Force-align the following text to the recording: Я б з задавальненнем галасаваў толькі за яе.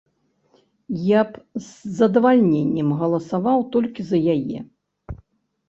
Я 1.09 1.21
б 1.33 1.65
з 1.65 1.91
задавальненнем 1.99 2.89
галасаваў 3.03 3.59
толькі 3.79 4.01
за 4.11 4.25
яе. 4.37 4.59